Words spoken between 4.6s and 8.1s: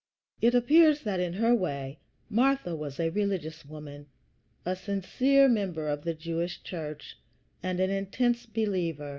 a sincere member of the Jewish Church, and an